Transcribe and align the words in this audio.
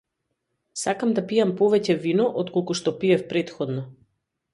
Сакам 0.83 1.11
да 1.19 1.23
пијам 1.31 1.51
повеќе 1.59 1.97
вино 2.05 2.25
отколку 2.45 2.77
што 2.79 2.95
пиев 3.03 3.23
претходно. 3.35 3.85